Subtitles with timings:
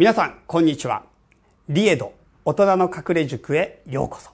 [0.00, 1.04] 皆さん、こんにちは。
[1.68, 2.14] リエド、
[2.46, 4.30] 大人の隠れ塾へようこそ。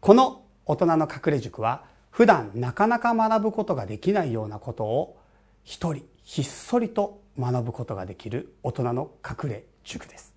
[0.00, 1.82] この大人の隠れ塾は、
[2.12, 5.18] 普段なかなか学ぶことができないようなことを、
[5.64, 10.32] 一人ひっそりと学ぶことができる大人の隠れ塾です。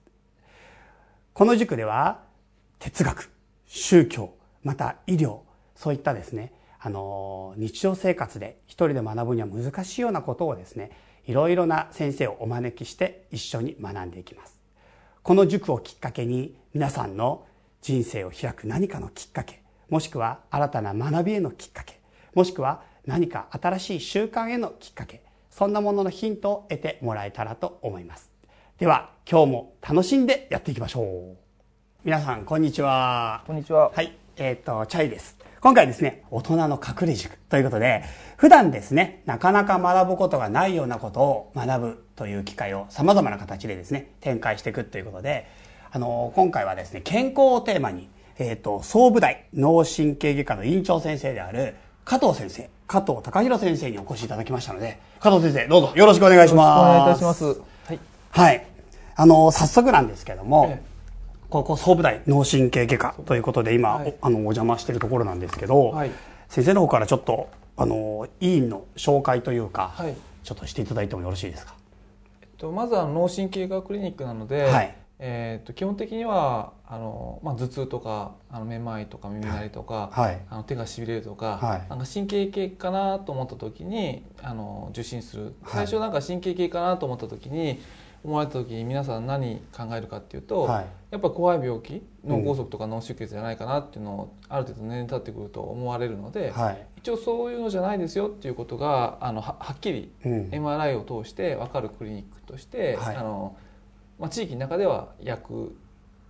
[1.33, 2.23] この塾では、
[2.79, 3.29] 哲学、
[3.67, 4.33] 宗教、
[4.63, 5.41] また医療、
[5.75, 10.89] そういったですね、あの、日常生活で一人で学ぶには難しいようなことをですね、
[11.27, 14.57] いろいろな先生をお招きして一緒に学んでいきます。
[15.23, 17.45] この塾をきっかけに皆さんの
[17.81, 21.99] 人生を開く何かのきっかけ、もしくは新たな学びへのきっかけ、
[22.33, 28.31] もしくは何か新しい習慣へのきっかけ、そんなもののヒントを得てもらえたらと思います。
[28.77, 31.37] では、今日も楽しんでやっていきましょう。
[32.05, 33.43] 皆さん、こんにちは。
[33.45, 33.91] こんにちは。
[33.93, 34.17] はい。
[34.37, 35.36] えっ、ー、と、チャイです。
[35.59, 38.03] 今回ですね、大人の隠れ塾ということで、
[38.37, 45.47] 普段ですね、なかなか学ぶことがないようなことを学ぶという機会を様々な形でですね、展開していくということで、
[45.91, 48.07] あの、今回はですね、健康をテーマに、
[48.37, 51.73] えっ、ー、と、総武大脳神経外科の院長先生である
[52.05, 56.79] 加藤先生、加藤隆弘先生にお越しいただきましたので、加藤先生、どうぞよろしくお願いします。
[56.79, 57.45] お願いいたします。
[57.45, 57.53] は
[57.93, 57.99] い。
[58.29, 58.67] はい。
[59.15, 60.96] あの、早速なんですけども、ええ
[61.49, 66.11] ここ総武大脳神経外科ということで今、はい、あのお邪魔しているところなんですけど、はい、
[66.49, 71.75] 先生の方からちょっとあの委員の紹介というか、はい、ちょっとしていただいてもよろしいですか、
[72.41, 74.95] えっと、まずは脳神経外科クリニックなので、はい。
[75.19, 85.55] えー、と基本的にはあの、まあ、頭痛とかあのめまいとか耳鳴りとか、はい、あの手がしびれるとか,、はい、なんか神経系かなと思った時にあの受診する。
[85.65, 87.81] 最初なんか神経系かなと思った時に、
[88.23, 103.55] 思われた時に皆さん何考えるかっていうと、はい、やっぱ怖い病気脳梗塞とか脳出血じゃないかなっていうのをある程度年齢経ってくると思われるので、はい、一応そういうのじゃないですよっていうことがあのはっきり MRI を通して分かるクリニックとして、あの
[104.19, 105.75] まあ、地域の中では役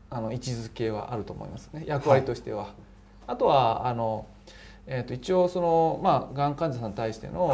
[0.10, 1.84] あの位置づけはあると思いますね。
[1.86, 2.74] 役割としては。
[3.26, 4.26] あとはあの、
[4.86, 7.54] えー、と一応その、まあ、がん患者さんに対しての、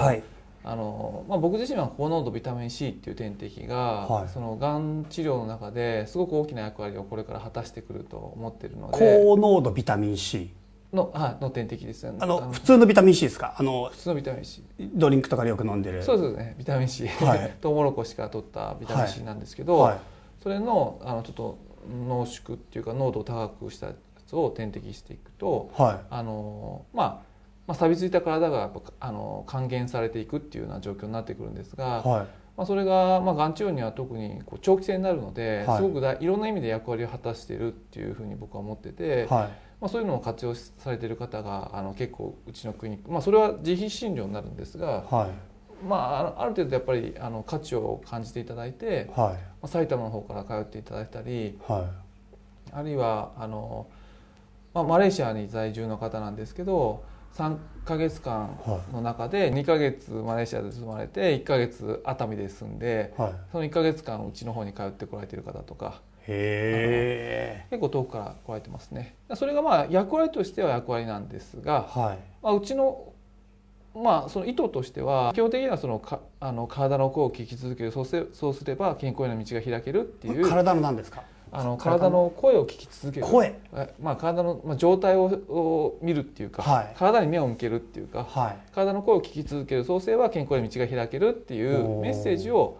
[0.65, 8.97] あのまあ、僕自身は高濃度ビタミン C っていう点滴が、はい、そのがん治療の中ですごく大きな役割をこれから果たしてくると思ってるので。
[8.97, 10.51] 高濃度ビタミン C
[10.93, 12.17] の,、はい、の点滴ですね。
[12.19, 13.55] あの普通のビタミン C ですか？
[13.57, 16.01] あの普通のビタミン C ドリンクとかでよく飲んでる。
[16.01, 16.55] そうですね。
[16.57, 19.97] ビタミン C、はい、 トウモロコシから取ったビタミン C なんですけど、はい、
[20.41, 21.57] それのあのちょっと
[22.07, 23.93] 濃縮っていうか濃度を高くしたや
[24.25, 27.32] つを点滴していくと、はい、あのまあ
[27.67, 39.47] まあ、錆びついた体がやっぱあの還元されていくっていうような状況になってくるんですが、はい、まあ、それが、まあ、がん治療には特にこう長期戦になるので、はい、すごくだいろんな意味で役割を果たしているっていうふうに僕は思ってて、はい、
[39.79, 45.05] まあ、そういうのを活用されている方があの結構うちのクリニック、まあ、それは自費診療になるんですが、
[45.87, 45.95] ま
[46.37, 51.57] あ、ある程度やっぱりあの価値を感じていただいて、まあ、埼玉の方から通っていただいたり、
[52.71, 53.87] あるいはあの、
[54.73, 57.03] まあ、マレーシアに在住の方なんですけど
[57.35, 58.59] 3か月間
[58.91, 66.01] の中で2か月マレーシアで住まれて1か月熱海で住んで、はい、その1か月間うちの方に通ってこられてる方とか。
[66.25, 69.15] へ結構遠くから来られてますね。
[69.35, 72.17] それがまあ役割としては役割なんですが、はい。
[72.41, 73.11] まあ、うちの
[73.95, 77.91] まあ、その意図としては基本的にはそのかあの体の声を聞き続ける。
[77.91, 80.49] そうせそうすれば健康への道が開けるっていう。
[80.49, 81.23] 体の何ですか？
[81.55, 83.27] あの体の声を聞き続ける。
[83.27, 83.55] 声、
[84.01, 89.83] まあ、体の、まあ、状態をを見るっていうか、はい、体に目を向けるっていうか、はい、体の声を聞き続ける。
[89.83, 92.79] 創生は健康へ道が開けるっていうメッセージを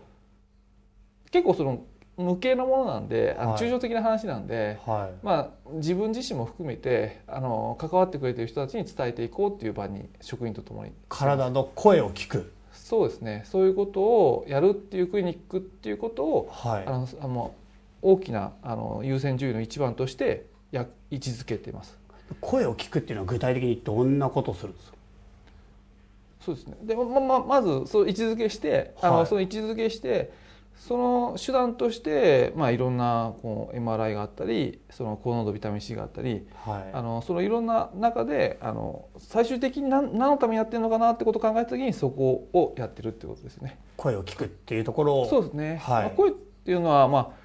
[1.32, 1.84] 結構その
[2.18, 10.92] 無形のものなんであの抽象的な話なんで、はい、まあ、自分自身も含めてあの関わってくれてる人たちに伝えていこうっていう場に職員とともに。
[11.10, 12.54] 体の声を聞く。
[12.72, 13.44] そうですね。
[13.46, 17.54] そういうことをやるっていうクリニックっていうことを、はい、あのあの
[18.04, 21.98] 大きなあの優先順位の一番としてや位置づけています。
[22.42, 24.98] 声を聞くっていうのは具体的にどんなことをするんですか？
[26.42, 26.78] そうですね。
[26.84, 30.34] でまままずそう位置づけして、はい、あのその位置づけして
[30.76, 43.80] その手段として、まあ、いろんなこう MRI があったりその高濃度ビタミン C があったり、はい、あのそのいろんな中であの最終的に何何のためにやってるのかなってことを考えた時にそこをやってるってことですね。
[43.96, 45.30] 声を聞くっていうところを。
[45.30, 47.43] そうですね、はい、まあ、声っていうのは、まあ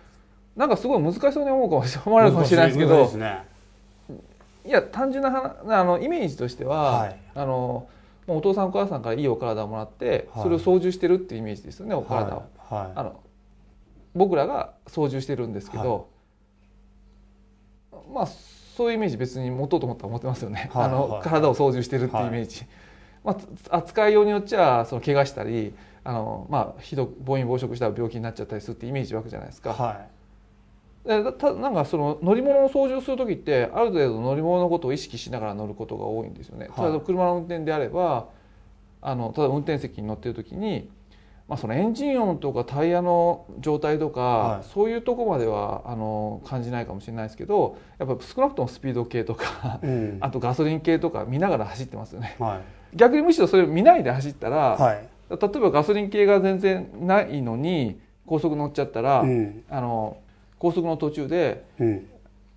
[0.59, 3.45] なんかすごい難しそうに思うかもしれないかもしれないですけど、ね、
[4.67, 7.89] いや単純なあのイメージとしては、はい、あの
[8.27, 13.21] お父さんお母さんからいいお体をもらって、はい、それを操縦してるっていうイメージですよねお体を、はい、あの
[14.17, 16.09] 僕らが操縦してるんですけど、
[18.13, 22.65] まあそういうイメージ別に持とうと思ったら持ってますよね、あの体を操縦してるっていうイメージ、
[23.23, 23.37] ま
[23.71, 25.73] あ、扱いようによっちゃその怪我したり
[26.03, 30.09] あの、まあ、ひど暴飲暴食したら病気になっちゃったりするってイメージわけじゃないですか。
[31.05, 36.69] でたなんかその乗り物を操縦する時ってある程度乗り物のことを意識しながら乗ることが多いんですよね。
[36.71, 38.29] はい、例えば車の運転であれば
[39.01, 40.91] あのただ運転席に乗ってる時に、
[41.49, 52.37] まあ、そのエンジン音とかタイヤの状態とか、はい、そういうとこまではあの感じないかもしれないですけどやっぱ少なくともスピード系とか、うん、あとガソリン系とか見ながら走ってますよね。
[52.39, 52.61] は
[52.93, 60.19] い、逆にむしろそれを見ないで走ったら、はい、例えばガソリン系が全然ないのに高速乗っちゃったら、うん、あの
[60.59, 61.65] 高速の途中で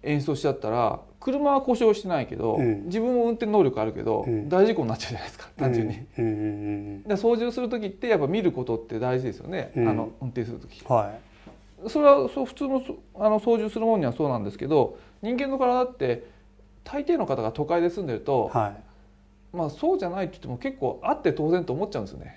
[0.04, 7.04] 演奏しちゃったら車は故障してないけど、うん、自分も運転能力あるけど、うん、大事故になっちゃうじゃないですか単純に。
[7.08, 10.84] で操縦する時ってやっぱ見ることって大事ですよね、うん、あの運転する時。
[10.86, 11.14] は
[11.86, 12.84] い、それはそう普通の
[13.20, 16.24] あの操縦するものにはそうなんですけど人間の体って
[16.84, 18.76] 大抵の方が都会で住んでると、は
[19.54, 22.36] い、まあそうじゃないって言っても結構あって当然と思っちゃうんですよね。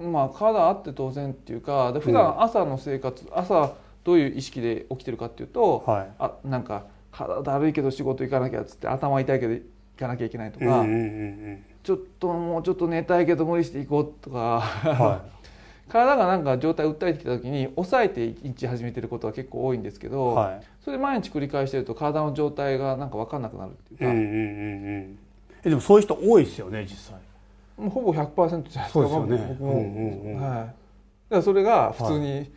[0.00, 3.74] まあ体あって当然っていうかで普段朝の生活、朝
[4.04, 9.62] どういう意識で起きてるかっていうと、はい、あなんか体だるいけど仕事行かなきゃっつって頭痛いけど行
[9.98, 10.84] かなきゃいけないとか、
[11.82, 15.30] ちょっともうちょっと寝たいけど無理していこうとか、はい、
[15.90, 25.18] 体がなんか状態訴えてきた時に抑えて一日始めてることは結構多いんですけど、はい、それで毎日繰り返してると体の状態がなんか分かんなくなるっていうか、うんうんうん、
[25.64, 27.29] えでもそういう人多いですよね実際。
[27.80, 28.90] もうほぼ100%じゃないですか。
[28.92, 29.56] そうですよね。
[29.58, 30.58] 僕も、うんうんうん、はい。
[30.58, 30.74] だか
[31.30, 32.50] らそれが普通に、はい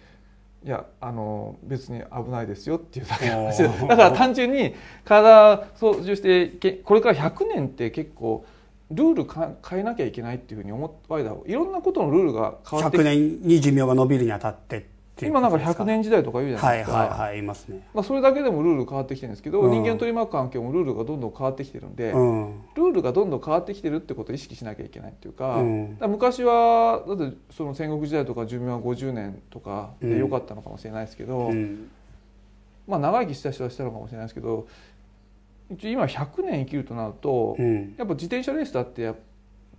[0.66, 4.74] いやあの別に危ないですよっていうだけの話だから単純に
[5.04, 8.46] 体操縦してこれから100年って結構
[8.90, 14.88] ルール変えなきゃいけないっていうふうに思ったいろんなことのルールが変わって100年に寿命が伸びるにあたって
[15.22, 16.98] 今なんか100年時代とか言うじゃないですか。
[16.98, 17.88] はいはいはい、いますね。
[17.94, 31.52] まあそれだけでもルール変わってきてるんですけど、うん、人間取り巻く環境もルールがどんどん変わってきてるんで、うん、ルールがどんどん変わってきてるってことを意識しなきゃいけないっていうか、うん、か昔はだってその戦国時代とか寿命は50年とかでよかったのかもしれないですけど、
[32.88, 34.68] まあ長生きした人はしたのかもしれないですけど、
[35.70, 39.22] 一応今100年生きるとなると、やっぱ自転車レースだってやっぱ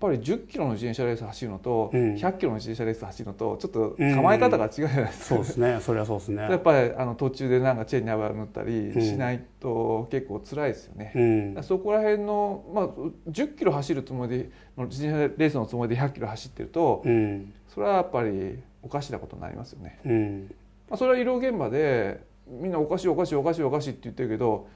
[0.05, 6.43] ぱり10キロの自転車レース走るのと、100キロの自転車レース走るのとちょっと構え方が違うじゃないですか、うんうん、そうですねそれはそうですね。
[6.51, 11.13] やっぱりあの途中でなんかチェーンに油塗ったりしないと結構辛いですよね、
[11.57, 12.89] うん、そこら辺の、まあ、
[13.31, 20.55] 10キロ走るつもりで自転車レースのつもりで100キロ走ってると、うん、それはやっぱりおかしなことになりますよね、うん。
[20.89, 24.69] まあ、それは医療現場でみんなおかしいおかしいおかしいおかしいって言ってるけど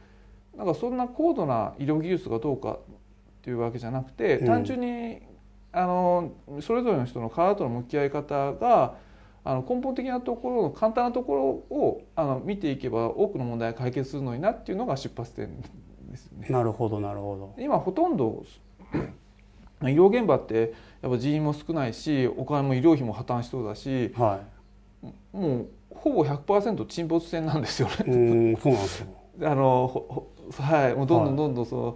[0.56, 2.78] なんかそんな高度な医療技術がどうか
[3.48, 5.22] っていうわけじゃなくて単純に
[5.72, 8.96] あのそれぞれの人の体との向き合い方が
[9.42, 15.62] あの根本的なところの簡単なところをあの見ていけば多くの問題が解決するのになっていうのが出発点
[16.10, 16.48] ですよね。
[16.50, 17.62] なるほどなるほど。
[17.62, 18.44] 今ほとんど
[19.80, 24.42] 医療現場ってやっぱ人員も少ないしお金も医療費も破綻しそうだし、は
[25.02, 25.06] い、
[25.36, 27.94] もうほぼ100%沈没船なんですよね。
[28.06, 29.06] うんそうなんですよ
[29.50, 31.94] あのはいもうどんどんどんどんその、はい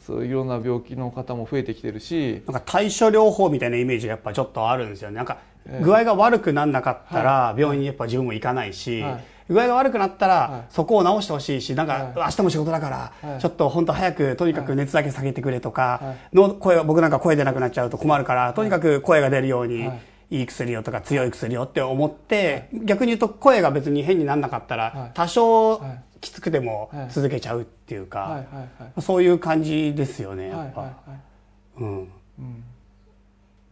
[0.00, 2.42] そういろんな病気の方も増えてきてるし。
[2.46, 5.16] なんか対処療法みたいなイメージがやっぱちょっとあるんですよね。
[5.16, 5.38] なんか
[5.82, 19.86] 具合が悪くなんなかったら病院にやっぱ自分も行かないし、はい、具合が悪くなったらそこを治してほしいしなんか明日も仕事だからちょっと本当早くとにかく熱だけ下げてくれとかの声僕なんか声出なくなっちゃうと困るからとにかく声が出るように
[20.30, 20.42] い。
[20.42, 25.80] い薬をとか強い薬をって思って逆に言うと声が別に変になんなかったら多少
[26.20, 28.44] きつくても続けちゃうっていうか、
[29.00, 30.92] そういう感じですよねやっぱ。
[31.76, 32.08] うん、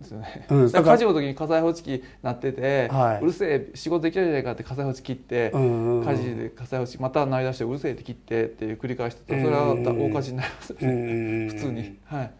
[0.00, 0.96] ですよね、うん、だから。
[0.96, 10.44] 火事の時に火災報知器鳴ってて、はい、うるせえ仕事できないじゃないかって火災報知器切って、うんうん、火事で火災報知器また鳴り出してうるせえって切ってっていう繰り返してそれは大火事にな。
[10.44, 11.98] りますよね、普通に。
[12.04, 12.32] はい、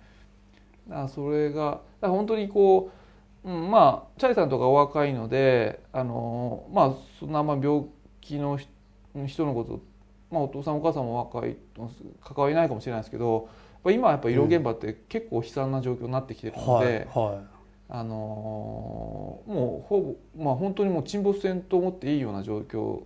[0.89, 2.91] だそれがだ本当にこ
[3.45, 7.85] う、うん、まあチャリさんとかお若いのであのまあそんなあんま病
[8.21, 8.59] 気の
[9.27, 9.81] 人のこと
[10.33, 11.57] まあ、お父さんお母さんも若い
[12.25, 13.49] 関わりないかもしれないですけど
[13.85, 17.45] 今はやっぱ医療現場って結構悲惨な状況になってきてるので、うんはいはい、
[17.91, 23.03] あのもうほぼ、まあ、本当にもう沈没船と思っていいような状況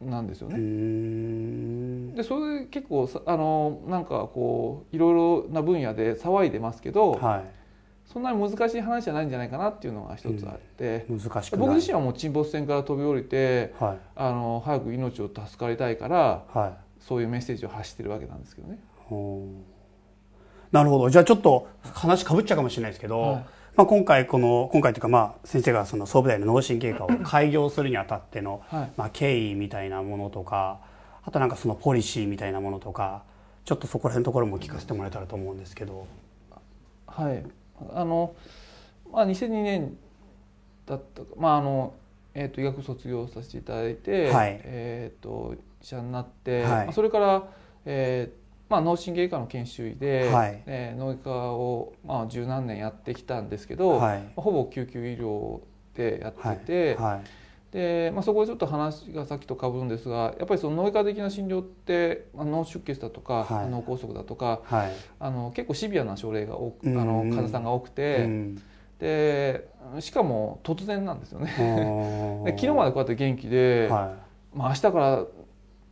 [0.00, 2.14] なんですよね。
[2.16, 7.59] でそれで結構あのなんかこういろいろな分野で騒いでますけど、はい
[8.12, 18.80] そんなに難しい話じゃないんじゃないかなっていうのが一つあって、うん、難しく僕自身はもう沈没船から飛び降りて、はい、あの早く命を助かりたいから、はい、そういうメッセージを発してるわけなんですけどね。
[20.72, 21.10] なるほど。
[21.10, 23.34] じゃあちょっと話かぶっちゃうかもしれないですけど、はい、
[23.76, 28.64] まあ、今回この今回というかまあ先生がその総武大の脳神経科を開業するにあたっての、
[28.96, 30.80] まあ、経緯みたいなものとか
[31.22, 33.22] あとなんかそのポリシーみたいなものとか
[33.64, 36.08] ちょっとそこら辺のところも聞かせてもらえたらと思うんですけど。
[37.06, 37.59] はい
[37.94, 38.34] あの、
[39.12, 39.96] まあ、2002年
[40.86, 41.94] だったまああの
[42.32, 47.48] えーと、医学卒業させていただいて、はい、えーと、医者になって、はい、それから、
[47.84, 55.60] えーまあ、脳神経科の研修医で、はい、えー、脳外科を、まあ、十何年やってきたんですけど、はい、ほぼ救急医療
[55.96, 57.20] でやってて、はい、
[57.72, 64.62] でまあ、そこでちょっと話がさっきとかぶるんですがやっぱりその脳外科的な診療って脳出血だとか、脳梗塞だとか、
[65.20, 68.28] あの結構シビアな症例が多く、あの患者さんが多くて。
[68.98, 69.66] で
[70.00, 71.54] しかも突然なんですよね。
[72.44, 74.14] で昨日までこうやって元気で、は
[74.54, 75.24] い、まあ明日から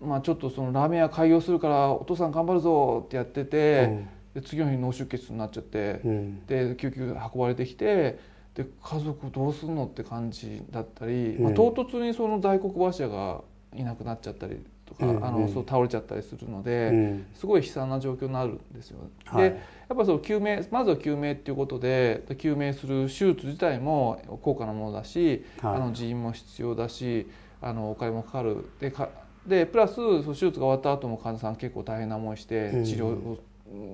[0.01, 3.89] まあ、ちょっとそのラーメン屋開業するからお父さん頑張るぞってやってて、
[4.35, 8.19] うん、で次の日脳出血になっちゃって、うん、で救急運ばれてきて
[8.59, 18.99] で家族どうすんのって感じだったり、うん、まあ、唐突にその大黒柱がいなくなっちゃったりとか、うん、あのそう倒れちゃったりするので、すごい悲惨な状況になるんですよ。
[19.27, 27.29] はい、でやっぱその救命まずは救命っていうことで救命する手術自体も高価なものだし、はい、あの人員も必要だし
[27.61, 28.65] あのお金もかかる。
[28.81, 29.09] でか
[29.47, 33.39] でプラスその手術が終わった後も患者さん結構大変な思いして治療を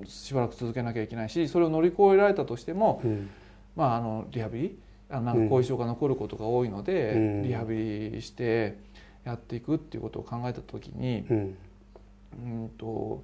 [0.05, 3.29] しばらく続けなきゃいけないしそれを乗り越えられたとしても、うん、
[3.75, 4.79] まああのリハビリ
[5.09, 8.77] あなんか後遺症が残ることが多いので、うん、リハビリして
[9.23, 11.57] やっていくっていうことを考えた時に、うん、
[12.43, 13.23] うんと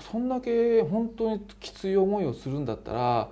[0.00, 3.30] そんだけ本当にきつい思いをするんだったら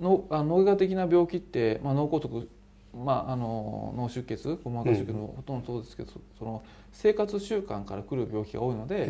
[0.00, 2.48] 脳外科的な病気って、まあ、脳梗塞
[2.94, 9.06] まあ、あの脳出血硬膜下出血のほとんどそうですけど、その生活習慣からくる病気が多いので、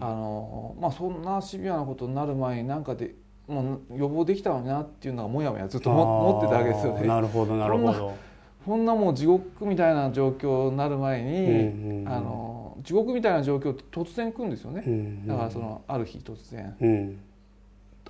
[0.00, 3.14] あのまあ、そんなシビアなことになる前に何かで
[3.46, 7.06] もう予防できたのになっていうのがもやもやずっと思ってたわけですよね。
[7.06, 8.14] なるほどなるほど。
[8.64, 14.82] こんなもう地獄みたいな状況になる前に、あの地獄みたいな状況って突然来るんですよね、
[15.26, 17.20] だからそのある日突然、うん、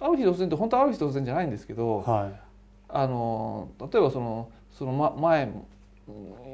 [0.01, 2.41] ある日突然って本当ある日突然じゃないんですけど、はい、
[2.89, 5.53] あの例えばそのその、ま、前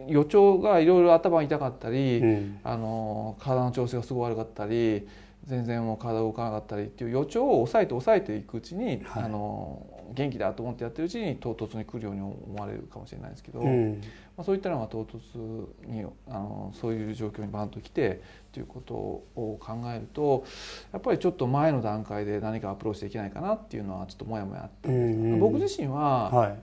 [0.07, 5.07] 予兆がいろいろ頭痛かったり、うん、あの体の調子がすごい悪かったり
[5.47, 14.01] 全然もう体動かなかったりっていう予兆を抑えて抑えていくうちに、はい、あの元気だと思ってやってるうちに唐突に来るように思われるかもしれないですけど、うん、
[14.37, 18.21] まあ、そういったのが唐突にあのそういう状況にバンと来て
[18.53, 20.45] ということを考えると
[20.93, 26.59] やっぱりちょっと前の段階で何かアプローチできないかなっていうのはちょっともやもやあったんですけど、うん、僕自身は、はい。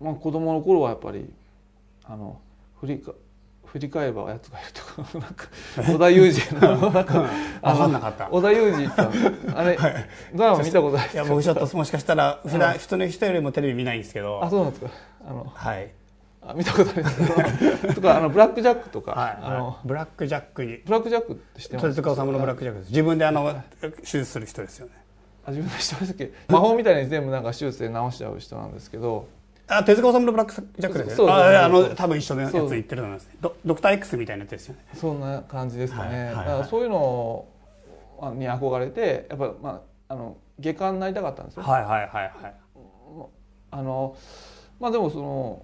[0.00, 1.28] まあ、子供の頃はやっぱり
[2.04, 2.40] あの
[2.80, 3.12] 振りか
[3.72, 5.46] 振り返ればやつがいるとかなんか
[5.76, 7.28] 織田裕二の なんか
[7.62, 8.28] かんなかった。
[8.30, 9.12] 織田裕二さん
[9.54, 9.94] あれ、はい、
[10.34, 14.42] ドラマ見たことないいや僕ちょっともしかしたら普段人の人よりもテレビ見ないんですけど。
[14.42, 14.90] あそうなんですか。
[15.28, 15.90] あのはい。
[16.40, 17.94] あ見たことあります。
[17.94, 20.82] とかあのブラックジャックとか、はい、あのブラックジャック。
[20.86, 21.88] ブラックジャックって知ってます？
[21.88, 22.90] 手塚治虫のブラックジャックです。
[22.90, 24.92] 自分であの手術する人ですよね。
[25.46, 29.26] あ自分でしてました っけ魔法みたいに全部なんか手術で治しちゃう人なんですけど
[29.68, 31.30] あ手塚治虫のブラックジャックですね。
[31.30, 34.80] ああの多分一緒のやつ言ってると思いますドドクター X みたいなやつですよね。
[34.94, 36.34] そんな感じですかね、はいはい。
[36.34, 37.46] はい、だからそういうの
[38.34, 41.62] に憧れてやっぱまああの外科になりたかったんですよ。
[41.62, 42.54] はいはいはいはい。
[43.70, 44.16] あの
[44.80, 45.62] まあでもその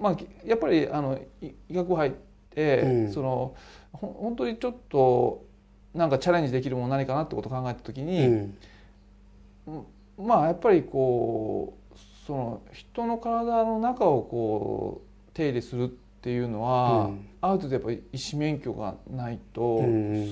[0.00, 2.12] まあやっぱりあの医学部入っ
[2.50, 3.56] て、うん、その
[3.92, 5.44] ほ本当にちょっと
[5.92, 9.86] なんかチャレンジできるもの何かなってことを考えた時に、うん
[10.18, 15.88] まあやっぱりこうその人の体の中をこう手入れするっ
[16.20, 19.80] ていうのは、うん、ある程度やっぱり医師免許がないと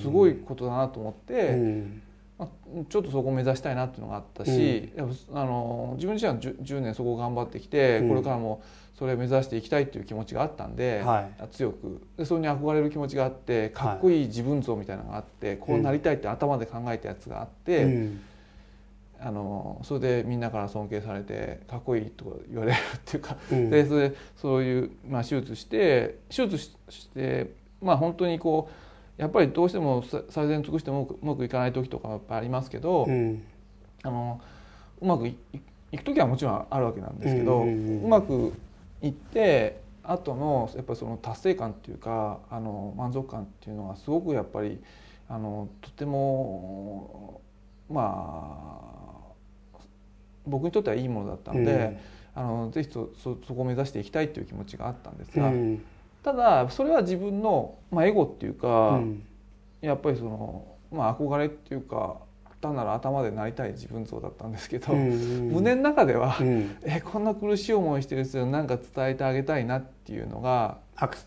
[0.01, 2.01] すごいことだなと思って、うん。
[2.37, 2.49] まあ、
[2.87, 8.61] ちょっとそこを目指したいなっていうのがあったし、うん、あの自分自身は 10, 10年そこを頑張ってきて、これからも
[8.93, 11.99] それを目指していきたいっていう気持ちがあったんで、はい、強く。
[12.15, 18.11] でそれに憧れる気持ちがあってかっこいい自分像みたいなのがあって、こうなりたいって頭で考えたやつがあって。
[19.19, 28.69] あのそれでみんなから尊敬されてかっこいいとか言われるっていうか、うん、でそれでそういう、まあ、手術して手術してまあ本当にこ
[29.17, 33.43] うやっぱりどうしても最善尽くしてもうまくいかない時とかやっぱありますけど、うん、
[34.03, 34.39] あの
[35.01, 35.35] うまくい
[35.97, 38.53] く時はもちろんあるわけなんですけど、うまく
[39.01, 44.79] いって後のやっぱりその達成感っていうかあの満足感っていうのがすごくやっぱり
[45.29, 47.41] あのとても
[47.89, 48.96] まあ
[50.47, 51.99] 僕にとってはいいものだったので、
[52.35, 55.83] うん、あのぜひそそそこを目指していきたいという気持ちがあったんですが、うん、
[56.23, 59.23] ただそれは自分の、まあ、エゴっていうか、うん、
[59.81, 62.17] やっぱりその、まあ、憧れっていうか
[62.59, 70.79] 単なる頭でなりたい自分像だったんですけど、胸の中では、うん、えこんな苦しい思いしてる人に何か伝えてあげたいなっていうのが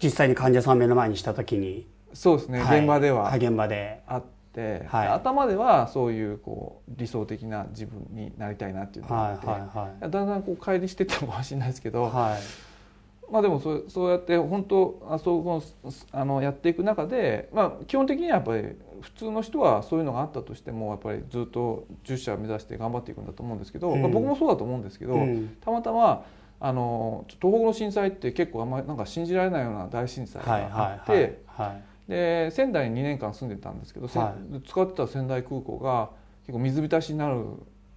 [0.02, 1.86] 実際に患者さんを目の前にした時に。
[2.12, 3.32] そうですね、はい、現場では。
[3.36, 4.02] 現場で。
[4.08, 4.39] あって。
[4.52, 9.68] て、はい、頭ではそういうこう理想的な自分になりたいなっていうのがあって、はいはい
[10.02, 12.40] はい、だんだんこう乖離してったかもしれないですけど、はい、
[13.32, 26.24] まあでもそうそうやって本当あそうこのあのやっていく中で、まあ、基本的にはやっぱり普通の人はそういうのがあったとしてもやっぱりずっと10社目指して頑張っていくんだと思うんですけど、うん、まあ、僕もそうだと思うんですけど、うん、たまたま
[26.62, 31.12] あの東北の震災って結構あんまりなんか信じられないような大震災があって。
[31.12, 31.68] はいはいはい。
[31.68, 36.10] はいで仙台に2年間住んでたんですけど、はい、使ってた仙台空港が
[36.44, 37.36] 結構水浸しになる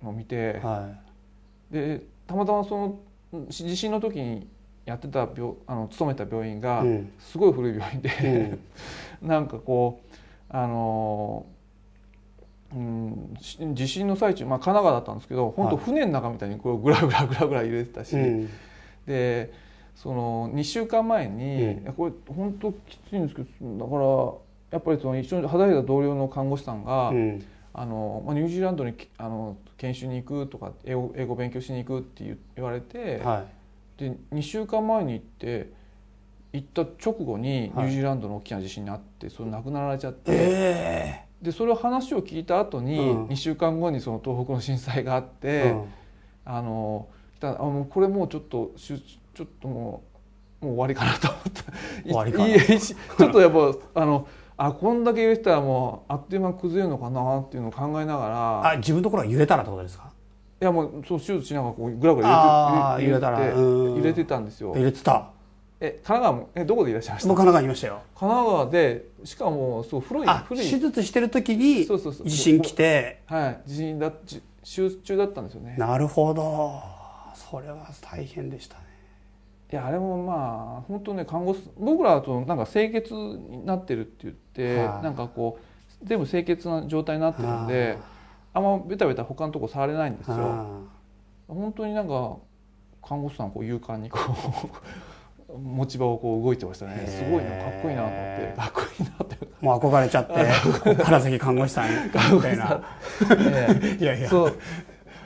[0.03, 0.87] のを見て、は
[1.71, 2.99] い、でたまたまそ
[3.33, 4.47] の地震の時に
[4.85, 6.83] やってた病あの勤めた病院が
[7.17, 8.59] すごい古い病院で、
[9.21, 10.13] うん、 なんかこう
[10.55, 11.47] あの
[12.71, 13.37] うん、
[13.75, 18.49] 地震の最中、まあ、神奈川だったんですけど本当船の中みたいにこうぐらぐらぐらぐら揺れてたし、うん、
[19.05, 19.53] で
[19.95, 33.45] その2週間前に、うん、これ本当きついんですけどだからやっぱりその一緒に働いた同僚の看護師さんが、うん、あのまあ、ニュージーランドにあの研修に行くとか英語英語勉強しに行くって言われて、は
[33.97, 35.71] い、で2週間前に行って
[36.53, 40.31] 行った直後にニュージーランドの大きな地震にあって、はい、それ亡くなられちゃって。
[40.33, 45.85] えー、でそれを話を聞いた後に、うん、2週間後にその東北の震災があって、うん、
[46.45, 47.07] あの
[47.41, 48.71] あのこれもうちょっと
[49.33, 50.03] ちょっとも
[50.61, 51.63] うもう終わりかなと思った。
[52.03, 52.79] 終わりかな。
[52.79, 58.69] ちょっとやっぱあのあこんだけ揺れてたらもうあっという間に崩れるのかなっていうのを考えながら。
[58.71, 60.11] あ自分のところが揺れたらってことですか？
[60.61, 64.73] いやもうそう手術しながらこうぐらぐら揺れて揺れて揺れてたんですよ。
[64.77, 65.29] 揺れてた。
[65.81, 67.27] え神奈川もえどこでいらっしゃいました？
[67.29, 68.01] 僕神奈川にいましたよ。
[68.15, 70.69] 神奈川でしかもそう古い古い。
[70.69, 73.21] 手術してる時に地震来て。
[73.25, 73.61] はい。
[73.65, 75.75] 地震だ手術中だったんですよね。
[75.77, 76.81] なるほど。
[77.35, 78.82] それは大変でしたね
[79.73, 87.97] いやあれもまあ本当ね看護師僕らとなんか清潔になってるって言って、はあ、なんかこう全部清潔な状態になってるんで、
[88.53, 90.37] あ、あんまベタベタ他のとこ触れないんですよ。
[90.37, 90.83] は
[91.49, 92.37] あ、本当になんか
[93.01, 94.19] 看護師さんこう勇敢にこ
[95.49, 97.07] う持ち場をこう動いてましたね。
[97.07, 98.53] すごいなかっこいいなと思って。
[98.55, 99.47] かっこいいなって。
[99.59, 100.33] もう憧れちゃって
[101.03, 102.83] 原崎看護師さんみたいな。
[103.99, 104.29] いやいや。
[104.29, 104.53] そう、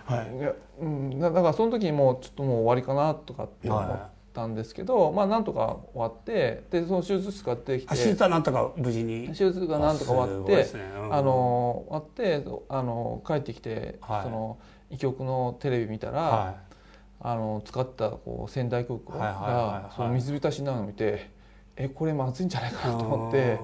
[0.05, 3.91] はい、いやうん、だからその時にもうちょっともう終わりかなとかって思って。
[3.91, 9.29] はいたんですけど、まあ、なんとか終わってでその手術室買ってきて手術はなんとか無事に。
[9.29, 10.67] 手術がなんとか終わって、ね。
[10.95, 14.59] うん、あの終わってあの帰ってきて、はい、その
[14.91, 16.55] 医局のテレビ見たら、はい、
[17.21, 21.31] あの使ったこう仙台空港がその水浸しになるのを見て
[21.75, 23.59] えこれまずいんじゃないかなと思って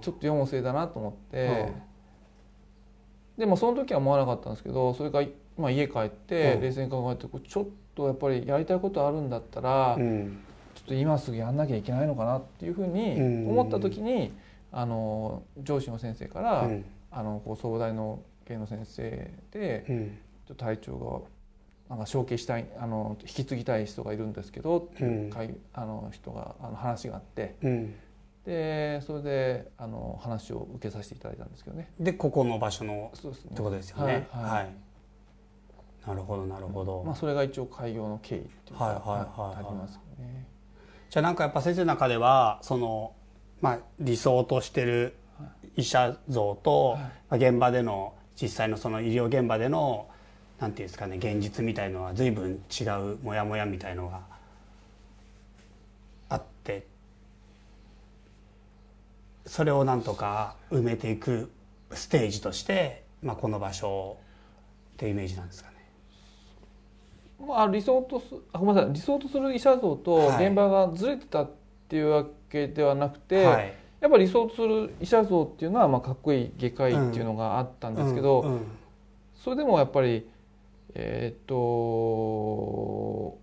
[0.00, 1.94] ちょっと世も末だなと思って。
[3.38, 5.26] でもその時は思わなかったんですけどそれから、
[5.58, 10.38] まあ、家帰って冷静に考えてちょっとやっぱりやりたいことあるんだったら、うん、
[10.74, 14.32] ちょっと今すぐやんなきゃいけないのかなっていうふうに思った時に、
[14.72, 21.24] あの上司の先生から、うん、あのこう総大の系の先生で、うん、ちょっと体調
[21.88, 27.94] がなんか承継したいあの引き継ぎたい人がいるんですけどっていう、うん、あの人があの話があって、うん、
[28.44, 31.90] でそれであの話を受けさせていただいたんですけどね。
[32.00, 33.50] でここの場所のそうですね。
[33.52, 34.26] ってことですよね。
[34.30, 34.52] はい、はい。
[34.52, 34.74] はい
[36.06, 40.46] なるほどなるほど、まあ、それが一応開業の経緯っていうか、はいはいはい、ありますよね。
[41.10, 43.12] じゃあなんかやっぱ先生の中ではその、
[43.60, 45.16] まあ、理想としてる
[45.76, 50.08] 医者像と、はい、現場での実際のその医療現場での
[50.58, 54.22] なんていうんですかね現実みたいのは随分違うモヤモヤみたいのが
[56.28, 56.86] あって
[59.46, 61.50] それをなんとか埋めていく
[61.92, 64.16] ステージとして、まあ、この場所
[64.94, 65.73] ってイメージなんですかね。
[67.40, 68.92] まあ、理想とすあごめんなさい。
[68.92, 71.50] 理想とする医者像と現場がずれてたっ
[71.88, 78.46] ていうわけではなくて、はい、やっぱり理想とする医者像っていうのは、まあ、かっこいい外科医っていうのがあったんですけど、うん。
[78.46, 78.54] うん。
[78.54, 78.62] うん、
[79.34, 80.28] それでもやっぱり
[80.94, 83.38] えー、っと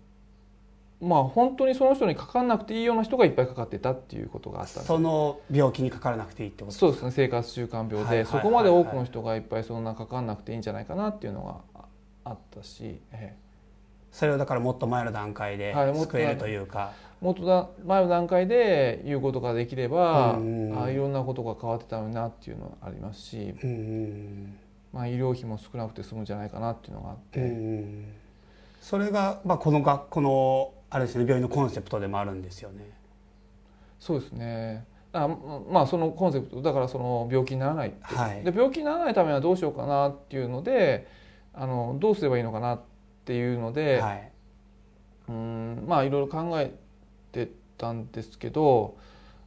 [1.06, 7.12] まあ本当にその人にかからなくていいような人がいっぱいかかってたっていうことがあったその病気にかからなくていいってことそうですね。
[7.12, 11.44] 生活習慣病で、はいはいはいはい、そこまで多くの人がいっぱいそんなかからなくていいんじゃないかなっていうの
[11.76, 11.82] が
[12.24, 13.36] あったし、ええ、
[14.12, 23.54] それをだからもっと前の段階で救えるというか、はい、もっとだ前の段階で言うことができれば、あいろんなことが変わってたのになっていうのはありますし、
[24.92, 27.56] まあ、医療費も少なくて済むんじゃないかなっていうのがあって、
[28.82, 32.90] それが、まあ、この学校のあれですね病院のコンセプトでもあるんですよね。
[34.00, 34.86] そうですね。
[35.14, 35.28] あ
[35.70, 41.06] まあそのコンセプトだからその病気にならない、はい、で病気にならないためにはどうしようかなっていうので
[41.54, 42.91] あのどうすればいいのかなって
[43.22, 44.32] っていうので、はい、
[45.30, 46.74] うんまあいろいろ考え
[47.32, 48.98] てたんですけど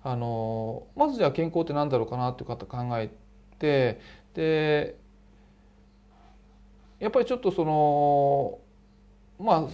[0.02, 3.24] あのまずじゃあ健康って何だろうかなっていう方考えて
[3.58, 4.00] て
[4.34, 4.96] で
[7.00, 8.58] やっぱりちょっとその
[9.38, 9.70] まあ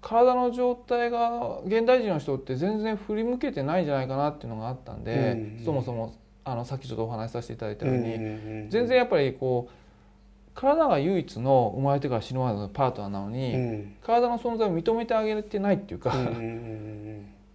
[0.00, 6.14] 体の状態が現代人の人って全然振り向けてないんじゃないかなっていうのがあったんで、うんうん、そもそも
[6.44, 8.26] あのさっきちょっとお話しさせていただいたように、うんう
[8.66, 9.72] ん、全然やっぱりこう
[10.56, 16.12] 体が唯一の生まれてから死ぬまでのパートナーなのに、うん、体の存在を認めてあげてないっていうか、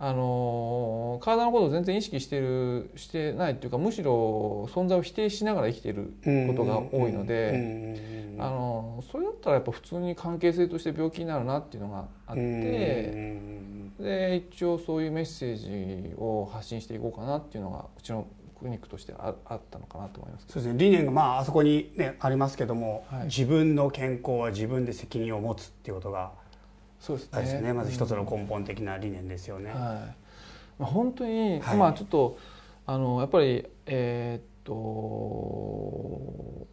[0.03, 6.13] あの体のことを全然意識してるしてないっていうかむしろ存在を否定しながら生きてる
[6.47, 13.39] ことが多いのであのそれだったらやっぱ普通に関係性として病気になるなっていうのがあって
[13.99, 18.25] で一応そういうメッセージを発信していこうかなっていうのがうちの
[18.62, 26.32] クリニックとしてああったのかなと思いますそうですね理念がまああそこに、ね、ありますけども、はい、自分の健康は自分で責任を持つっていうことが
[27.00, 29.71] そうですね、ね、まず一つの根本的な理念ですよね。
[29.71, 29.80] はい
[30.78, 32.38] まあ、本当に、はい、まあちょっと
[32.86, 36.67] あのやっぱりえー、っと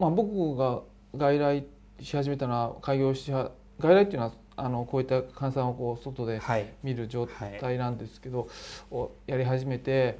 [0.00, 0.80] まあ僕が
[1.14, 1.64] 外来
[2.00, 6.40] し始めたのは開業し外来っていうのはあのこういった患者さんをこう外で
[6.82, 7.28] 見る状
[7.60, 8.48] 態なんですけど、
[8.90, 10.18] はい、やり始めて、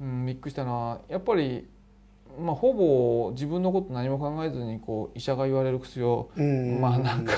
[0.00, 1.66] うん、びっくりしたのはやっぱり
[2.38, 7.34] まあ、ほぼ自分のこと何も考えずにこう医者が言われる薬を、まあなんか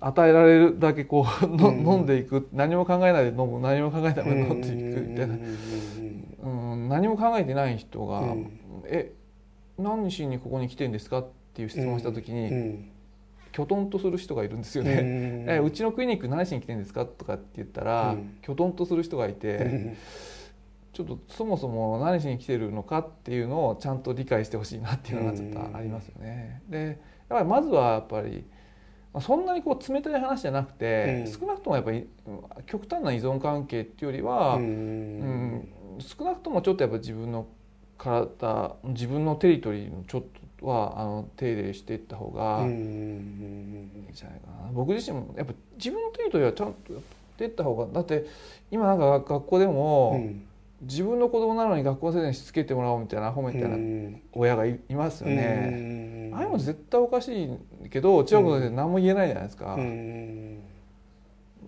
[0.00, 2.48] 与えられるだけこうの、飲んでいく。
[2.52, 3.60] 何も考えないで飲む。
[3.60, 5.36] 何も考えないで飲んでいくみたいな、
[6.42, 8.50] うん、何も考えてない人が「うん、
[8.84, 9.12] え
[9.78, 12.84] 何しにここに来てんですか?」っていう質問した時に、
[13.50, 15.46] きょとんとする人がいるんですよね。
[15.48, 19.96] えうちのクリニック何しに来てんですかとかって言ったら、きょとんとする人がいて。
[20.92, 26.62] ちょっとそもそも何しに来てるのかっていうのをちゃんと理解してほしいなっていうのがちょっとありますよね。
[26.68, 26.96] でやっ
[27.28, 28.44] ぱりまずはやっぱり
[29.20, 32.08] そんなにこう冷たい話じゃなくて、うん、少なくともやっぱり
[32.66, 35.68] 極端な依存関係っていうよりは、うん、うん、
[36.00, 37.46] 少なくともちょっとやっぱ自分の
[37.96, 40.22] 体自分のテリトリーのちょっ
[40.60, 44.08] とはあの手入れしていった方がいいん。
[44.12, 44.72] じゃないかな。
[44.72, 46.74] 僕自身もやっぱ自分のテリトリーはちゃん。
[46.74, 47.02] とやっ
[47.38, 48.26] ていった方がだって
[48.70, 48.98] 今なん。
[48.98, 50.47] か学校でも、うん
[50.82, 56.30] 自分の子供なのに学校の先生にしつけてもらおうみたいな褒めみたいな親がいますよね。
[56.34, 59.76] ああいうの絶対おかしいけど中学の先生何も言えないじゃないですか。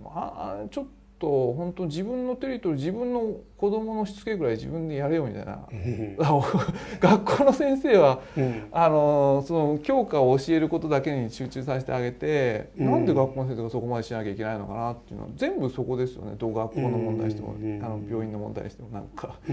[0.05, 0.87] あちょっ
[1.20, 5.68] と本当自分のテリトリー自分の子供のしつけぐらい自分でやれよみたいな、
[6.98, 16.33] 学校の先生は、うん、あのその教科を教えることだけに集中させてあげて、うん、なんで学校の先生がそこまでしなきゃいけないのかなっていうのは全部そこですよね。
[16.38, 19.52] どう学校の問題しても、うん、あの病院の問題してもなんか、あ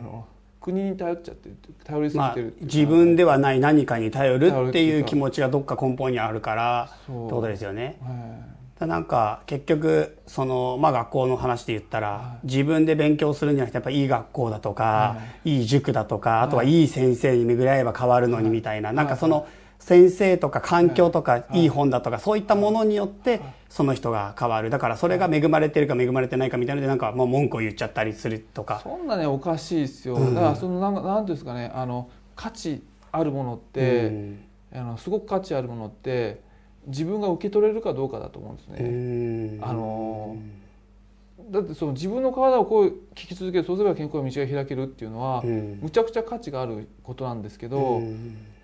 [0.00, 0.24] の
[0.60, 1.50] 国に頼っちゃって
[1.84, 7.98] 頼りすぎてる、まあ、自分ではない何かに頼るっていう気持ちがどっか根本にあるからってことですよね。
[8.02, 8.10] は
[8.54, 19.48] いなんか結局その、まあ、学校の話で言ったら、自分で勉強するんじゃなくてやっぱいい学校だとか、い、い塾だとかあとはいい先生に巡り合えば変わるのにみたいな、なんかその
[19.80, 21.66] 先生とか環境とか、い。
[21.66, 24.70] い本だとかそういったものによってその人が変わる。
[24.70, 28.80] だからそれが恵まれてるか恵まれてないかみたいなのでなんかもう文句を言っちゃったりするとか。
[28.82, 34.36] そんなねおかしいですよ、だからそのなんなんですかねあの価値あるものって、
[34.72, 36.46] あのすごく価値あるものって
[36.88, 39.58] 自分が受け取れるかどうかだと思うんですね。
[39.62, 40.36] あの
[41.50, 48.02] だってその自分の体をこう聞き続けるそうすれば健康の道が開けるっていうのはむちゃくちゃ価値があることなんですけど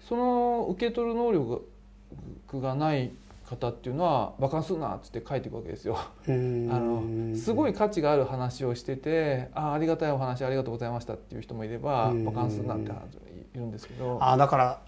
[0.06, 3.10] その受け取る能力がない
[3.46, 5.96] 方っていうのは「バカすんな」っつって書いていくわけですよ。
[6.26, 13.14] あのすごい価値がある話をしてて「あありがたいお話ありがとうございました」っていう人もいれば「バカすんな」って話
[13.54, 14.18] いるんですけど。
[14.20, 14.80] あだから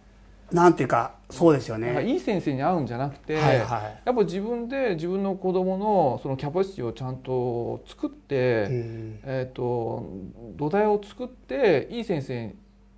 [0.53, 2.07] なんていうかそうですよね。
[2.07, 10.09] いい先生に会うんじゃなくて、はいはい、やっぱ自分で自分の子供のそのキャパシティをちゃんと作って、うん、えーと、
[10.57, 12.55] 土台を作っていい先生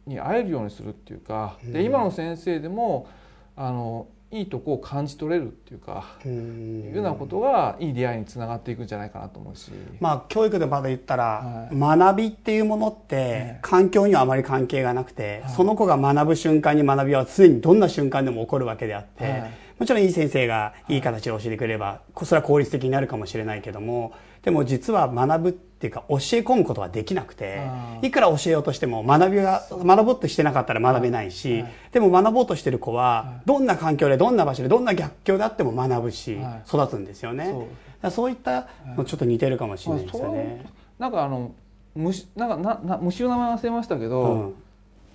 [0.06, 3.08] に会えるようにするっていうか、うん、で今の先生でも
[3.56, 24.12] あのいいとこを感じ取れるっていうかいうようなことがいい出会いにつながっていくんじゃないかなと思うし、まあ、教育でまだ言ったら、はい、学びっていうものって環境にはあまり関係がなくて、はい、その子が学ぶ瞬間に学びは常にどんな瞬間でも起こるわけであって、はい、もちろんいい先生がいい形で教えてくれればそれは効率的になるかもしれないけども
[24.48, 27.61] でも実は学ぶっていうか教え込むことはできなくて
[28.00, 37.68] いくら教えようとしても学びが学ぼうとしてなかったら学べないし、でも学ぼうとしてる子はどんな環境でどんな場所でどんな逆境であっても学ぶし、育つんですよね。
[38.00, 38.11] そう。
[38.11, 40.64] そういったのちょっと似てるかもしれないですよね、
[40.98, 41.52] なんかあの
[41.94, 44.54] 虫なんかなな虫の名前忘れましたけど、うん。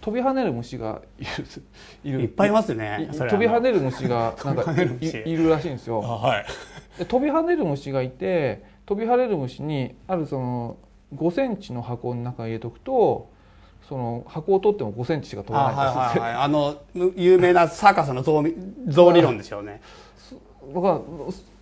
[0.02, 1.32] 飛び跳ねる虫が いる
[2.04, 2.22] いる。
[2.22, 6.43] いっぱいいますね飛び跳ねる虫がなんかいるらしいんですよ、は
[7.00, 10.78] い、飛び跳ねる虫がいて飛び跳ねる虫にあるその
[11.15, 13.30] 5センチの箱の中に入れとくと
[13.88, 16.82] その箱を取っても5センチしか取らないはいはいはい、あの
[17.15, 18.43] 有名なサーカスの像
[18.88, 19.82] 像理論ですよね。
[20.74, 21.02] 僕は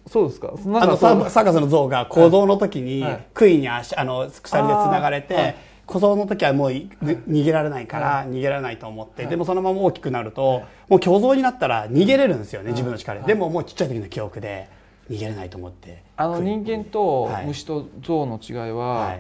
[0.07, 0.49] そうですか？
[0.49, 3.03] あのサーカスの像が小僧の時に
[3.34, 5.55] 杭に足あの鎖で繋がれて、
[5.88, 13.27] 小僧の時はもう逃げられないから逃げられないと思って、でもそのまま大きくなると、もう巨像になったら逃げれるんですよね、自分の力で。
[13.27, 14.69] でももうちっちゃい時の記憶で
[15.12, 16.04] 逃げれないと思って。
[16.17, 19.17] あの人間と虫と象の違いは、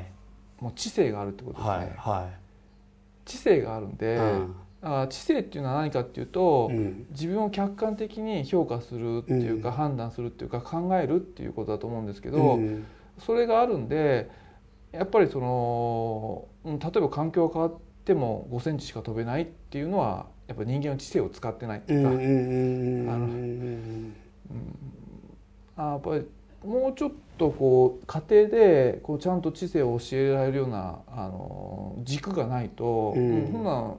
[0.59, 1.69] もう知性があるってことですね。
[1.69, 2.33] はいはい、
[3.25, 4.55] 知性があるんで、うん。
[4.83, 12.85] あ知性っていうのは何かっていうと、うん、自分を客観的に評価するっていうか、うん、判断するっていうか考えるっていうことだと思うんですけど、うん、
[13.19, 14.29] それがあるんで
[14.91, 17.73] やっぱりその例えば環境が変わっ
[18.05, 24.15] ても5センチしか飛べないっていうのはやっぱ人間の知性を使ってないっていうか、あの、うん、
[25.81, 26.25] あやっぱり
[26.63, 33.95] もうちょっとこう家庭でこうちゃんと知性を教えられるようなあの軸がないと、うん、そんな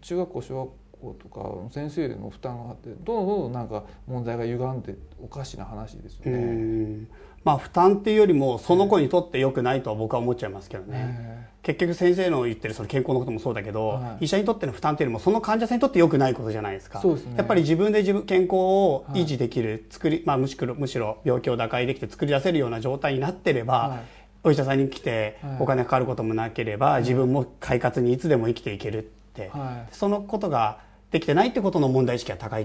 [0.00, 7.06] 中学校小学校とか先生の負担があってどんどんどんなんか問題が歪んでおかしな話ですよね。
[7.44, 11.48] まあ負担っていうよりもその子にとって良くないとは僕は思っちゃいますけどね。
[11.62, 17.00] 結局先生の言ってるその健康のこともそうだけど、はい、医者にとっての負担っていうよりもその患者さんにとって良くないことじゃないですか。
[17.00, 24.00] すね、やっぱり自分で自分健康を維持できる、はい、作り、まあむしろむしろ病気を打開できて作り出せるような状態になってれば、はい、
[24.44, 29.10] お医者さんに来てお金かかることもなければ、自分も快活にいつでも生きていける、
[29.50, 32.58] はい、そのことができてないってことの問題意識が高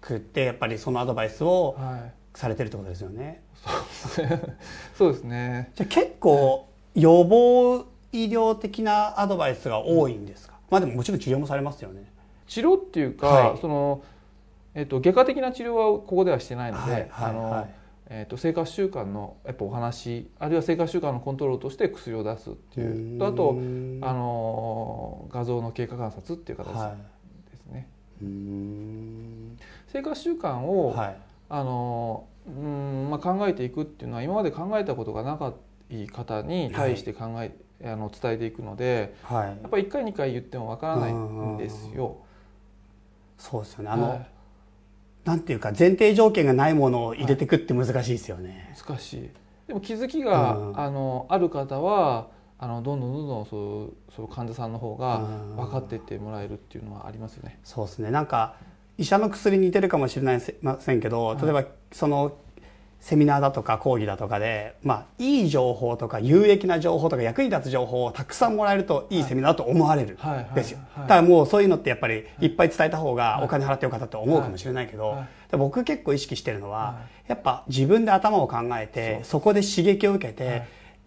[0.00, 1.76] くってやっぱりそのアドバイスを
[2.34, 3.42] されてるってことですよね。
[4.94, 5.70] そうですね。
[5.74, 7.86] じゃあ結構予防
[8.24, 12.04] 医療的なアドバイスが多いんですか、うん、まあでももちろん治療もされますよね。
[12.46, 14.02] 治療っていうか、はい、その
[14.76, 17.74] えっと、外科的な治療はここではしてないので、はいはい、あの、はい。
[18.08, 23.18] えーと、生活習慣のやっぱお話あるいは生活習慣のコントロールとして薬を出すっていう。
[23.18, 27.88] とあとあの画像の経過観察っていう形ですね。
[28.22, 28.30] はい、
[29.88, 31.16] 生活習慣を、はい、
[31.48, 35.56] あのうんまあ、考えていくっていうのは今まで考えたことがなかった
[36.12, 37.52] 方に対して考え、はい、
[37.84, 42.18] あの伝えていくので、はい、やっぱり1回2回言ってもわからないんですよ。
[43.38, 43.90] そうですよね。
[43.90, 44.26] あの、
[45.24, 48.74] なんていうか前提条件がないものを入れていくって難しいですよね。
[48.88, 49.30] 難しい。
[49.66, 55.18] でも気づきが、うん、あのある方はあのどんどんどんどんそうそう患者さんの方が
[55.56, 57.58] 分かっていってもらえるっていうのはありますよね。
[57.64, 58.10] そうですね。
[58.10, 58.56] なんか
[58.96, 62.32] 医者の薬に似てるかもしれませんけど例えばその
[63.00, 70.18] セミナーだとか講義だとかで、まあ、いい情報とか有益な情報とか役に立つ情報をたくさんもらえるといいセミナーだと思われる
[70.54, 70.78] ですよ。
[70.96, 75.16] だからもうそういうのってやっぱりいっぱい伝えた方がお金払ってよかったと思うかもしれないけど、
[75.52, 80.64] 僕結構意識してるのは、やっぱ自分で頭を考えてそこで刺激を受けて、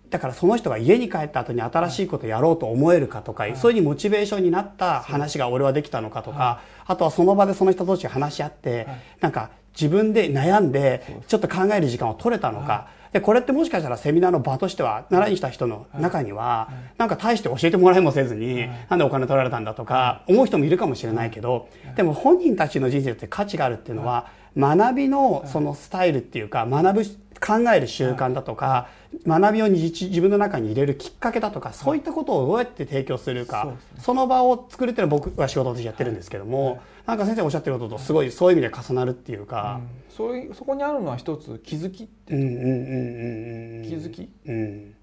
[0.10, 8.88] だからその人が家に帰った後に新しいことやろうと思えるかとか、そういうにモチベーションになった話が俺はできたのかとか、あとはその場でその人同士が話し合って、
[9.20, 27.04] なんか自分で悩んでちょっと考える時間を取れたのか、でこれってもしかしたらセミナーの場としては習いにした人の中には、なんか大して教えてもらえもせずに、なんでお金取られたんだとか思う人もいるかもしれないけど、でも本人たちの人生って価値があるっていうのは、学びのそのスタイルっていうか学ぶ
[27.40, 28.90] 考える習慣だとか、
[29.26, 44.94] 学びを自分の中に入れるきっかけだとかそういったことをどうやって提供するかその場を作るっていうのは僕は仕事としてやってるんですけども、なんか先生おっしゃってることとすごいそういう意味で重なるっていうか、うん、そういうそこにあるのは一つ気づきって気づき、うん、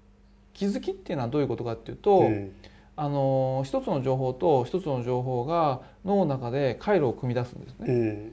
[0.53, 2.53] 気づきっていうのはどういうことかっていうと、うん、
[2.95, 8.31] あの一つの情報と一つの情報が脳の中で回路を組み出すんですね。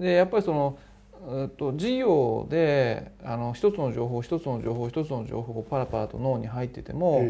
[0.00, 0.78] でやっぱりその
[1.28, 7.24] えっと、授業であの一つの情報一つの情報一つの情報をパラパラと脳に入ってても、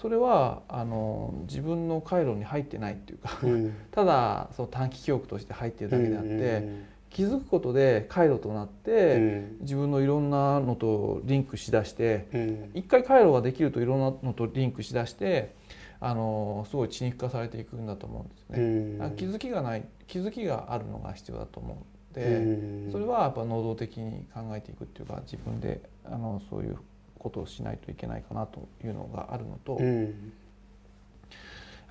[0.00, 15.54] それはあの自分の回路に入ってないっていうか、うん、 ただその短期記憶として入ってるだけであって、うんうんうん、気づくことで回路となって、うん、自分のいろんなのとリンクしだして、うん、一回回路ができるといろんなのとリンクしだして
[16.00, 19.06] あのすごい血肉化されていくんだと思うんですね。
[19.06, 21.76] うん、気づきがない気づきがあるのが必要だと思う。
[21.76, 26.76] ので、それはやっぱ能動的に考えていくっていうか自分であのそういう
[27.18, 30.32] ことをしないといけないかなというのがあるのと、うん、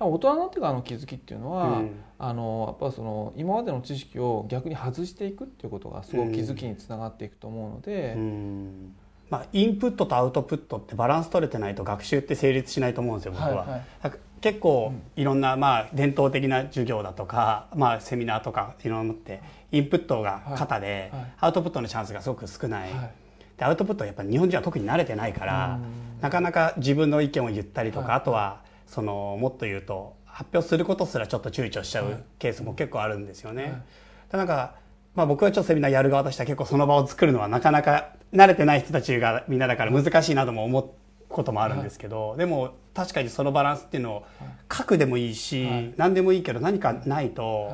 [0.00, 8.14] 大人になってからの気づきっていうのは、うん、あのやっぱその今までの知識を逆に外していくっていうことがすごく気づきにつながっていくと思うので。
[8.16, 8.94] うん
[9.30, 13.48] まあ、インプットとアウトプットってバランス取れてないと学習って成立しないと思うんですよ僕は。
[13.48, 13.68] はい
[14.00, 22.92] はい、結構いろんなまあ伝統的な授業だとか、まあ、セミナーとかいろんなのってインプットが肩で、アウトプットのチャンスがすごく少ない。
[22.92, 23.10] はい。
[23.56, 25.80] でアウトプットはやっぱり日本人は特に慣れてないから、
[26.20, 33.62] なかなか自分の意見を言ったりとか、はい、あとはそのもっと言うと発表することすらちょっと躊躇しちゃうケースも結構あるんですよね。
[33.62, 34.74] はい、なんか
[35.18, 40.90] まあ、僕はちょっとセミナーやる側としては結構その場を作るのはなかなか慣れてない人たちがみんなだから難しいなとも思う
[41.28, 44.26] こともあるんですけど、はい、でも確かにそのバランスっていうのを
[44.72, 47.72] 書くでもいいし、はい、何でもいいけど何かないと、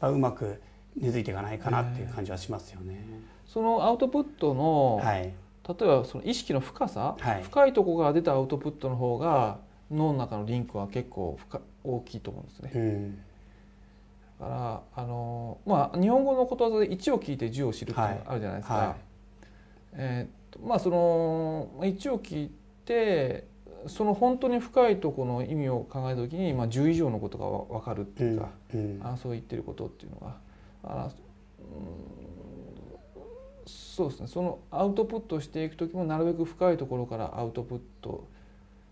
[0.00, 0.60] まあ、うまく
[0.96, 3.04] 根付いていかないかなっていう感じはしますよね。
[3.46, 9.58] そのアウトプットの、はい、例えばその意識の深さ、深いところから出たアウトプットの方が
[9.90, 12.72] 脳の中のリンクは結構深大きいと思うんですね。
[12.74, 13.18] うん。
[14.40, 14.50] だか
[14.96, 18.74] らあのまあ日本語のことわざで1を聞いて10を知るっていうのがあるじゃないですか。
[18.74, 18.86] はい。
[18.86, 18.96] はい、
[19.94, 22.50] えー、っとまあその1を聞い
[22.84, 23.46] て
[23.86, 28.80] その本当に深いところの意味を考えた時に、まあ、10以上のことが分かるっていうか、うん。
[28.96, 30.36] うん、あそう言ってることっていうのが
[30.84, 31.14] あ、うん、
[33.66, 34.26] そうですね。
[34.26, 38.26] そのアウトプットしていく時もなるべく深いところからアウトプット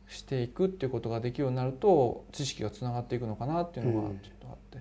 [0.09, 4.79] していくっていうことができるようになると知識がつながっていくのかなっていうのがちょっとあって、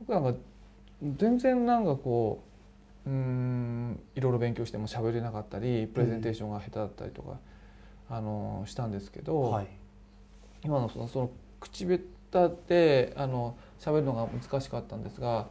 [0.00, 0.38] 僕なんか
[1.16, 2.42] 全然なんかこ
[3.06, 7.38] ううんいろいろ勉強しても喋れなかったりプレゼンテーションが下手だったりとか、
[8.10, 9.68] うん、あのしたんですけど、はい、
[10.64, 11.30] 今のそのその
[11.60, 11.98] 口下
[12.48, 15.48] 手であの喋るのが難しかったんですが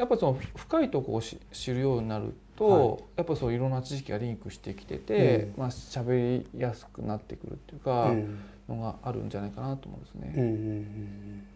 [0.00, 1.38] やっぱその深いとこを知
[1.70, 10.32] るようになると、はい、やっぱそういろんな知識がリンクしてきてて、うん、まあ喋りやすくなってくるっていうか、うん、のがあるんじゃないかなと思うんですね。
[10.34, 11.46] うんうんうん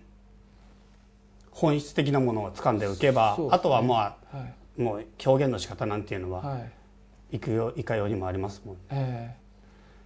[1.54, 4.44] 本質的なものを掴んでおけば、ね、あとはまあ、は
[4.76, 6.58] い、もう表現の仕方なんていうのは、は
[7.30, 9.36] い、いくよいかようにもありますもん、ね、え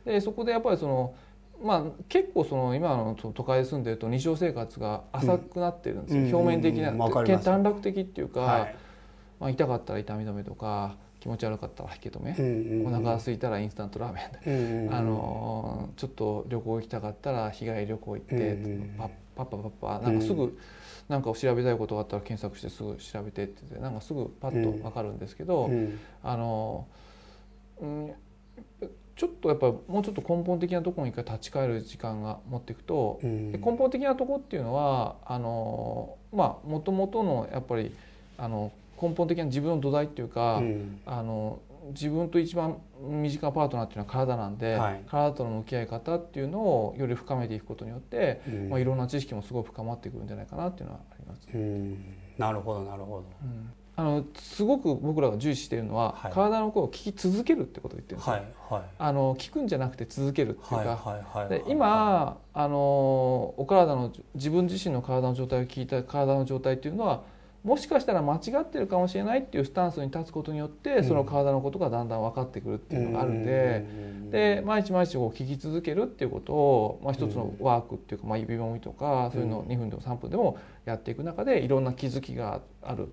[0.04, 1.14] ー、でそこでやっぱりその
[1.62, 8.76] まあ、結構その今の都会で住んでると日常生活が浅くなってるんですよ、うん、表面的な、うん、短絡的っていうか、はい、
[9.40, 20.56] まあ、痛かったら痛み止めとか気持ち悪かったら吐き止め、うんうん、お腹が空いたらインスタントラーメン、うんうん、あのちょっと旅行行きたかったら日帰り旅行行って、うんうん、パッパッパパッパなんかすぐ
[21.08, 25.70] なんか調べたいことがあったら検索してすぐ調べてって言ってなんかすぐパッと分かるんですけど、
[26.22, 26.86] あの、
[27.80, 28.12] うん、
[29.18, 37.92] ちょっとやっぱもうちょっと根本的なところに一回立ち返る時間が持っていくと、うん、根本的なところっていうのはあのまあもともとのやっぱり
[38.38, 38.70] あの
[39.02, 51.48] 根本的な自分の土台っていうか、うん、あの自分と一番身近なパートナーっていうのは体なんで、はい、体との向き合い方っていうのをより深めていくことによって、うん、まあ、いろんな知識もすごい深まってくるんじゃないかなっていうのはあります。
[52.38, 53.24] なるほどなるほど。
[53.98, 61.46] うんあのすごく僕らが重視しているのは、はい、体の声を聞き続けるってことを言ってるんですよ、はいはい、あの聞くんじゃなくて続けるっていうか。
[61.48, 62.76] で今あの
[63.56, 67.22] お体の自分自身の体の状態を聞いた体の状態っていうのは
[67.64, 73.84] もしかしたら間違ってるかもしれないっていうスタンスに立つことによってその体のことがだんだん分かってくるっていうのがあるんで
[74.30, 83.08] で毎日毎日こう聞き続けるっていうことを、まあ、一つのワークっていうか、まあ、指もみとかそういうのを2分でも3分でもやっていく中でいろんな気づきがある。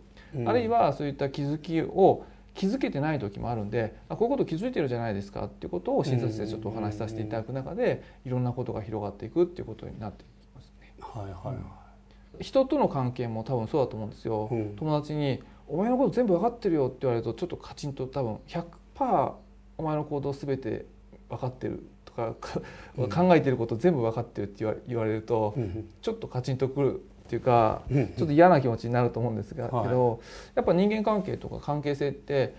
[0.46, 10.94] あるいはそういった気づきを気づけてない時もあるんであこういうこと気づいてるじゃないですかっていうことを診察でちょっとお話しさせていただく中でいろんなことが広がっていくっていうことになっていきますね。
[11.00, 11.62] はいはいは
[12.40, 14.48] い、人との関係も多分そうだと思うんですよ。
[14.50, 19.34] うん、友達に「お前のこと全部分かってるよ」って言われるとちょっとカチンと多分100%
[19.78, 20.86] お前の行動全て
[21.30, 22.36] 分かってるとか
[23.14, 25.54] 考えてること全部分かってるって言われると
[26.02, 30.22] ちょっとカチンとくるっていうか、ちょっと嫌な気持ちになると思うんですが、けど
[30.54, 32.56] やっぱ人間関係とか関係性って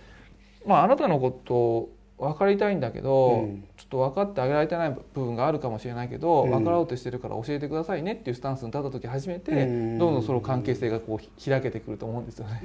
[0.65, 12.61] まああなたのこと分かりたいんだけど、うん、ちょっと分かってあげられてない部分があるかもしれないけど、うん、分かろうとしてるから教えてくださいねっていうスタンスに立った時初めて、うん、どんどんその関係性がこう開けてくると思うんですよね。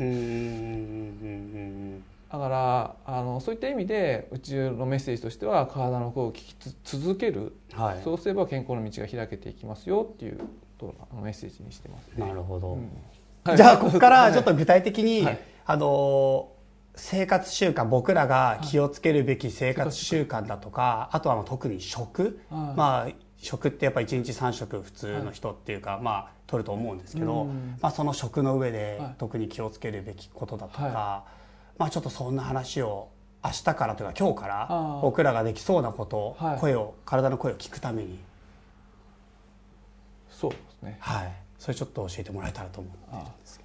[2.32, 10.40] だからあのそういった意味でうちのメッセージとしては体の声を聞き続ける、はい、そうすれば健康の道が開けていきますよっていう
[10.90, 12.90] とメッセージにしてます、ね、なるほど、うん、
[13.56, 16.50] じゃあここからちょっと具体的に、はい、あの
[16.94, 27.46] 生活習慣僕らが気をつけるべき生活習慣だとか、あとは特に食、まあ食ってやっぱり1日3食普通の人っていうか、まあ取ると思うんですけど、
[27.80, 31.24] まあ、その食の上で特に気をつけるべきことだとか、
[31.78, 33.08] まあちょっとそんな話を
[33.42, 38.18] 明日からというか今日から僕らができそうなこと、声を体の声を聞くために。
[40.30, 40.52] そう
[40.82, 40.96] ね。
[41.00, 41.32] はい。
[41.58, 43.60] それちょっと教えてもらえたらと思ってるんですけど